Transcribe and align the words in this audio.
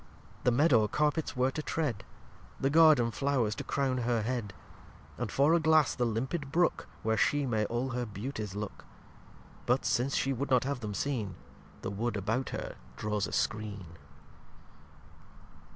The 0.45 0.51
Meadow 0.51 0.87
Carpets 0.87 1.35
where 1.37 1.51
to 1.51 1.61
tread; 1.61 2.03
The 2.59 2.71
Garden 2.71 3.11
Flow'rs 3.11 3.53
to 3.57 3.63
Crown 3.63 3.99
Her 3.99 4.23
Head; 4.23 4.51
And 5.19 5.31
for 5.31 5.53
a 5.53 5.59
Glass 5.59 5.93
the 5.93 6.05
limpid 6.07 6.51
Brook, 6.51 6.87
Where 7.03 7.15
She 7.17 7.45
may 7.45 7.65
all 7.65 7.89
her 7.91 8.07
Beautyes 8.07 8.55
look; 8.55 8.83
But, 9.67 9.85
since 9.85 10.15
She 10.15 10.33
would 10.33 10.49
not 10.49 10.63
have 10.63 10.79
them 10.79 10.95
seen, 10.95 11.35
The 11.83 11.91
Wood 11.91 12.17
about 12.17 12.49
her 12.49 12.77
draws 12.97 13.27
a 13.27 13.31
Skreen. 13.31 13.85